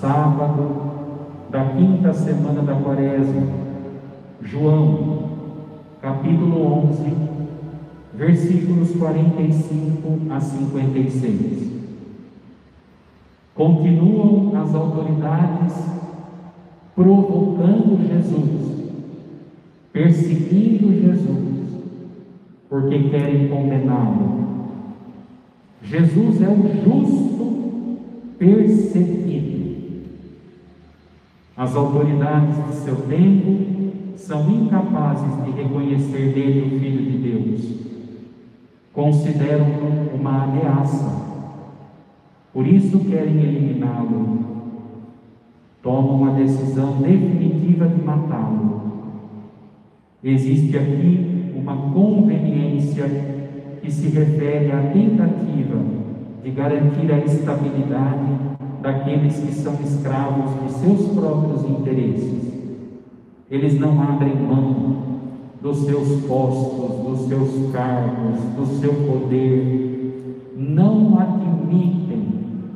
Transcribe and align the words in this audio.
sábado 0.00 0.88
da 1.50 1.64
quinta 1.70 2.12
semana 2.12 2.62
da 2.62 2.74
quaresma, 2.74 3.42
João, 4.42 5.28
capítulo 6.00 6.88
11, 6.88 7.12
versículos 8.14 8.92
45 8.92 10.32
a 10.32 10.40
56. 10.40 11.72
Continuam 13.54 14.60
as 14.62 14.72
autoridades 14.72 15.74
provocando 16.94 17.98
Jesus, 18.06 18.92
perseguindo 19.92 20.92
Jesus, 20.92 21.82
porque 22.68 23.08
querem 23.08 23.48
condená-lo. 23.48 24.38
Jesus 25.82 26.40
é 26.42 26.48
o 26.48 26.84
justo 26.84 27.98
perseguido. 28.38 29.57
As 31.58 31.74
autoridades 31.74 32.54
de 32.68 32.74
seu 32.76 32.94
tempo 33.08 34.14
são 34.14 34.48
incapazes 34.48 35.44
de 35.44 35.50
reconhecer 35.60 36.32
nele 36.32 36.76
o 36.76 36.78
Filho 36.78 37.10
de 37.10 37.18
Deus. 37.18 37.74
Consideram-no 38.92 40.14
uma 40.14 40.44
ameaça. 40.44 41.20
Por 42.52 42.64
isso 42.64 43.00
querem 43.00 43.42
eliminá-lo. 43.42 44.38
Tomam 45.82 46.26
a 46.26 46.30
decisão 46.36 46.98
definitiva 46.98 47.88
de 47.88 48.04
matá-lo. 48.04 48.82
Existe 50.22 50.76
aqui 50.76 51.52
uma 51.56 51.76
conveniência 51.92 53.04
que 53.82 53.90
se 53.90 54.10
refere 54.10 54.70
à 54.70 54.92
tentativa 54.92 55.80
de 56.44 56.50
garantir 56.52 57.12
a 57.12 57.18
estabilidade 57.18 58.48
daqueles 58.80 59.38
que 59.38 59.52
são 59.52 59.74
escravos 59.74 60.50
de 60.62 60.72
seus 60.72 61.12
próprios 61.12 61.64
interesses. 61.64 62.48
Eles 63.50 63.78
não 63.78 64.00
abrem 64.02 64.36
mão 64.36 65.08
dos 65.60 65.78
seus 65.78 66.22
postos, 66.26 67.04
dos 67.04 67.28
seus 67.28 67.72
cargos, 67.72 68.40
do 68.56 68.66
seu 68.80 68.92
poder, 68.94 69.88
não 70.56 71.18
admitem 71.18 72.28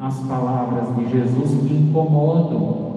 as 0.00 0.18
palavras 0.20 0.94
de 0.96 1.10
Jesus 1.10 1.60
que 1.62 1.74
incomodam. 1.74 2.90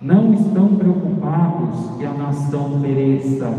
Não 0.00 0.32
estão 0.32 0.76
preocupados 0.76 1.98
que 1.98 2.06
a 2.06 2.12
nação 2.12 2.80
pereça, 2.80 3.52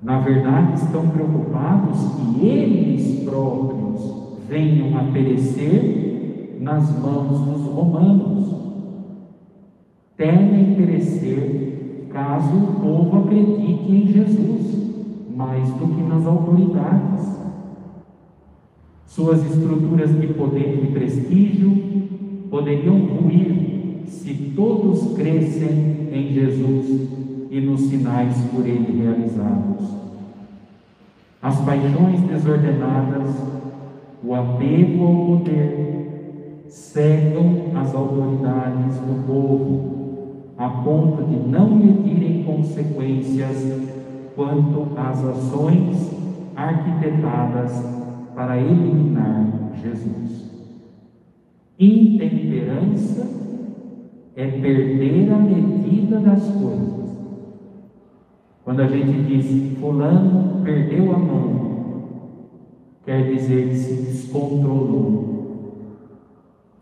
na 0.00 0.20
verdade, 0.20 0.74
estão 0.74 1.08
preocupados 1.08 1.98
que 2.14 2.46
eles 2.46 3.24
próprios 3.24 4.19
venham 4.50 4.98
a 4.98 5.04
perecer 5.12 6.58
nas 6.60 6.90
mãos 6.98 7.38
dos 7.40 7.72
romanos. 7.72 8.54
Temem 10.16 10.74
perecer 10.74 12.08
caso 12.12 12.56
o 12.56 12.80
povo 12.80 13.18
acredite 13.20 13.92
em 13.92 14.06
Jesus, 14.08 14.90
mais 15.34 15.70
do 15.70 15.86
que 15.94 16.02
nas 16.02 16.26
autoridades. 16.26 17.38
Suas 19.06 19.44
estruturas 19.44 20.20
de 20.20 20.26
poder 20.28 20.82
e 20.82 20.92
prestígio 20.92 21.70
poderiam 22.50 22.98
ruir 23.06 24.02
se 24.06 24.34
todos 24.56 25.14
crescem 25.14 26.08
em 26.12 26.32
Jesus 26.32 27.08
e 27.50 27.60
nos 27.60 27.82
sinais 27.82 28.36
por 28.52 28.66
ele 28.66 29.00
realizados. 29.00 30.00
As 31.40 31.58
paixões 31.60 32.20
desordenadas, 32.22 33.59
o 34.22 34.34
apego 34.34 35.04
ao 35.04 35.26
poder, 35.26 36.64
cegam 36.68 37.72
as 37.74 37.94
autoridades 37.94 38.96
do 38.98 39.26
povo, 39.26 40.54
a 40.56 40.68
ponto 40.68 41.24
de 41.24 41.48
não 41.48 41.70
medirem 41.70 42.44
consequências 42.44 43.80
quanto 44.36 44.88
às 44.96 45.24
ações 45.24 46.14
arquitetadas 46.54 47.72
para 48.34 48.58
eliminar 48.58 49.46
Jesus. 49.82 50.50
Intemperança 51.78 53.26
é 54.36 54.46
perder 54.46 55.32
a 55.32 55.38
medida 55.38 56.20
das 56.20 56.46
coisas 56.50 57.00
quando 58.70 58.82
a 58.82 58.86
gente 58.86 59.22
diz 59.22 59.78
fulano 59.80 60.62
perdeu 60.62 61.12
a 61.12 61.18
mão, 61.18 61.79
quer 63.04 63.32
dizer 63.32 63.68
que 63.68 63.76
se 63.76 63.94
descontrolou. 64.02 65.30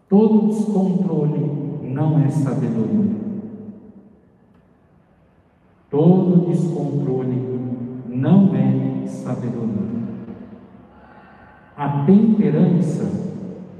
Todo 0.09 0.49
descontrole 0.49 1.51
não 1.83 2.19
é 2.21 2.29
sabedoria. 2.31 3.17
Todo 5.91 6.47
descontrole 6.49 7.43
não 8.09 8.55
é 8.55 9.07
sabedoria. 9.07 9.99
A 11.77 12.05
temperança 12.05 13.29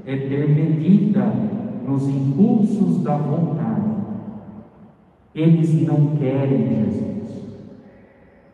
é 0.05 0.15
ter 0.15 0.49
medida 0.49 1.25
nos 1.85 2.07
impulsos 2.07 3.03
da 3.03 3.17
vontade. 3.17 3.89
Eles 5.35 5.85
não 5.85 6.15
querem 6.15 6.67
Jesus. 6.67 7.09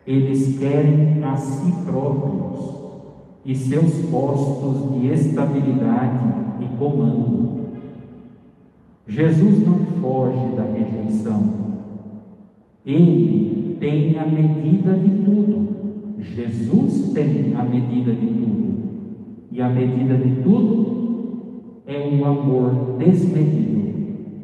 Eles 0.06 0.58
querem 0.58 1.22
a 1.24 1.36
si 1.36 1.72
próprios 1.84 2.85
e 3.46 3.54
seus 3.54 4.04
postos 4.10 5.00
de 5.00 5.06
estabilidade 5.06 6.18
e 6.60 6.76
comando. 6.76 7.66
Jesus 9.06 9.64
não 9.64 9.78
foge 10.00 10.56
da 10.56 10.64
rejeição. 10.64 11.54
Ele 12.84 13.76
tem 13.78 14.18
a 14.18 14.26
medida 14.26 14.94
de 14.94 15.10
tudo. 15.24 15.68
Jesus 16.18 17.12
tem 17.12 17.54
a 17.54 17.62
medida 17.62 18.12
de 18.12 18.26
tudo. 18.26 18.66
E 19.52 19.62
a 19.62 19.68
medida 19.68 20.16
de 20.16 20.42
tudo 20.42 20.96
é 21.86 21.98
um 22.00 22.24
amor 22.24 22.96
desmedido, 22.98 23.92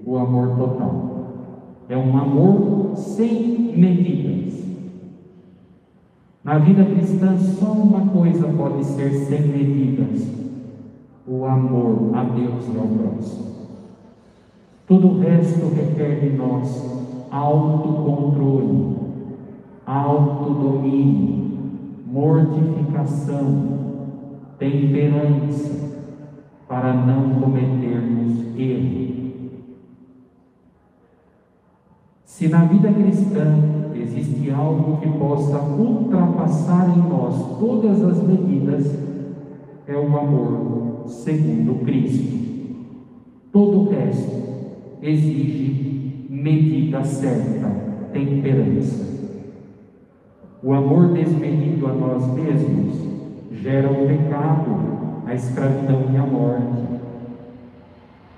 o 0.07 0.17
amor 0.17 0.57
total. 0.57 1.83
É 1.89 1.97
um 1.97 2.17
amor 2.17 2.93
sem 2.97 3.73
medidas. 3.77 4.62
Na 6.45 6.59
vida 6.59 6.85
cristã, 6.85 7.39
só 7.39 7.71
uma 7.71 8.09
coisa 8.13 8.49
pode 8.49 8.85
ser 8.85 9.13
sem 9.13 9.43
medidas: 9.43 10.29
o 11.27 11.45
amor 11.45 12.11
a 12.15 12.25
Deus 12.25 12.65
e 12.67 12.79
ao 12.79 12.87
próximo. 12.87 13.53
Todo 14.89 15.07
o 15.07 15.21
resto 15.21 15.73
requer 15.73 16.19
de 16.21 16.37
nós 16.37 17.01
autocontrole, 17.31 18.97
autodomínio, 19.87 21.61
mortificação, 22.07 23.79
temperança, 24.59 25.93
para 26.67 26.93
não 26.93 27.41
cometermos 27.41 28.59
erro. 28.59 29.13
Se 32.25 32.49
na 32.49 32.65
vida 32.65 32.93
cristã 32.93 33.82
existe 34.03 34.51
algo 34.51 34.99
que 34.99 35.09
possa 35.19 35.59
ultrapassar 35.59 36.93
em 36.97 37.09
nós 37.09 37.59
todas 37.59 38.03
as 38.03 38.23
medidas, 38.23 38.99
é 39.87 39.97
o 39.97 40.17
amor 40.17 41.05
segundo 41.09 41.85
Cristo. 41.85 42.43
Todo 43.53 43.81
o 43.81 43.91
resto 43.91 44.43
exige 45.03 46.27
medida 46.29 47.05
certa, 47.05 47.69
temperança. 48.13 49.13
O 50.63 50.73
amor 50.73 51.09
desmedido 51.09 51.87
a 51.87 51.93
nós 51.93 52.27
mesmos 52.35 52.97
gera 53.53 53.91
o 53.91 54.07
pecado, 54.07 55.23
a 55.27 55.35
escravidão 55.35 56.05
e 56.13 56.17
a 56.17 56.23
morte. 56.23 56.83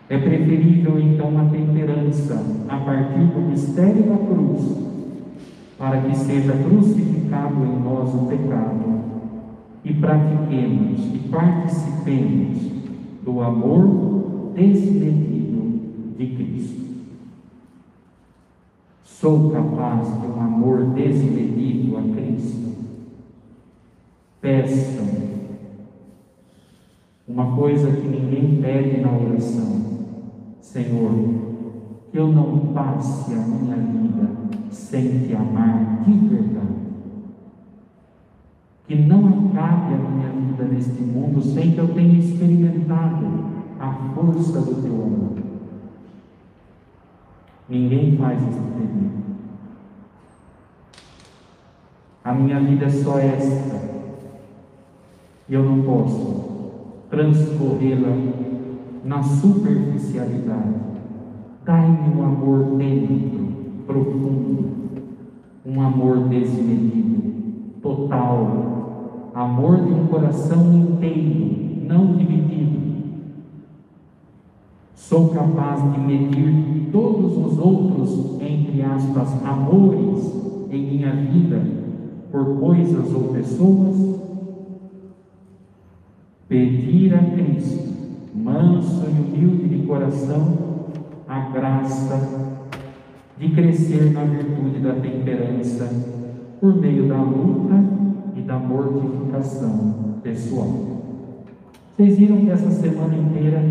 É 0.08 0.18
preferível 0.18 0.98
então 0.98 1.38
a 1.38 1.44
temperança 1.44 2.42
a 2.68 2.76
partir 2.78 3.24
do 3.24 3.40
mistério 3.40 4.02
da 4.04 4.16
cruz 4.16 4.93
para 5.84 6.00
que 6.00 6.16
seja 6.16 6.54
crucificado 6.54 7.62
em 7.62 7.78
nós 7.80 8.14
o 8.14 8.26
pecado 8.26 9.04
e 9.84 9.92
pratiquemos 9.92 11.14
e 11.14 11.28
participemos 11.30 12.58
do 13.22 13.42
amor 13.42 14.52
desmedido 14.54 16.14
de 16.16 16.26
Cristo. 16.28 16.84
Sou 19.02 19.50
capaz 19.50 20.08
de 20.22 20.26
um 20.26 20.40
amor 20.40 20.86
desmedido 20.94 21.98
a 21.98 22.02
Cristo. 22.14 22.76
Peçam 24.40 25.06
uma 27.28 27.54
coisa 27.54 27.92
que 27.92 28.08
ninguém 28.08 28.58
pede 28.62 29.02
na 29.02 29.12
oração. 29.12 29.84
Senhor, 30.62 31.12
que 32.10 32.18
eu 32.18 32.28
não 32.28 32.72
passe 32.72 33.34
a 33.34 33.43
Que 38.86 38.94
não 38.96 39.48
acabe 39.48 39.94
a 39.94 39.96
minha 39.96 40.28
vida 40.28 40.64
neste 40.64 41.02
mundo 41.02 41.40
sem 41.40 41.72
que 41.72 41.78
eu 41.78 41.88
tenha 41.88 42.18
experimentado 42.18 43.26
a 43.80 43.92
força 44.14 44.60
do 44.60 44.82
teu 44.82 44.92
amor. 44.92 45.34
Ninguém 47.68 48.16
faz 48.16 48.40
isso 48.42 48.60
comigo. 48.60 49.24
A 52.22 52.34
minha 52.34 52.60
vida 52.60 52.86
é 52.86 52.90
só 52.90 53.18
esta. 53.18 53.94
E 55.48 55.54
eu 55.54 55.62
não 55.62 55.82
posso 55.82 56.44
transcorrê-la 57.10 58.16
na 59.04 59.22
superficialidade. 59.22 60.74
Dai-me 61.64 62.16
um 62.16 62.22
amor 62.22 62.76
dentro, 62.76 63.48
profundo, 63.86 64.70
um 65.64 65.80
amor 65.80 66.28
desmedido, 66.28 67.80
total, 67.82 68.73
amor 69.34 69.84
de 69.84 69.92
um 69.92 70.06
coração 70.06 70.72
inteiro, 70.72 71.56
não 71.82 72.14
dividido. 72.14 72.84
Sou 74.94 75.30
capaz 75.30 75.82
de 75.92 76.00
medir 76.00 76.88
todos 76.92 77.36
os 77.36 77.58
outros, 77.58 78.40
entre 78.40 78.80
aspas, 78.82 79.44
amores 79.44 80.32
em 80.70 80.86
minha 80.86 81.12
vida 81.12 81.60
por 82.30 82.58
coisas 82.58 83.12
ou 83.12 83.34
pessoas, 83.34 84.20
pedir 86.48 87.14
a 87.14 87.18
Cristo, 87.18 87.92
manso 88.34 89.04
e 89.04 89.36
humilde 89.36 89.68
de 89.68 89.86
coração, 89.86 90.58
a 91.28 91.40
graça 91.50 92.54
de 93.36 93.48
crescer 93.50 94.12
na 94.12 94.24
virtude 94.24 94.78
da 94.78 94.94
temperança 94.94 95.90
por 96.60 96.76
meio 96.76 97.08
da 97.08 97.20
luta 97.20 98.03
da 98.44 98.58
mortificação 98.58 100.16
pessoal. 100.22 100.68
Vocês 101.96 102.18
viram 102.18 102.38
que 102.38 102.50
essa 102.50 102.70
semana 102.70 103.16
inteira 103.16 103.62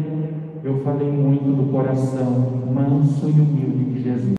eu 0.63 0.81
falei 0.83 1.11
muito 1.11 1.43
do 1.43 1.71
coração 1.71 2.63
manso 2.73 3.27
e 3.27 3.31
humilde 3.31 3.83
de 3.93 4.03
Jesus. 4.03 4.32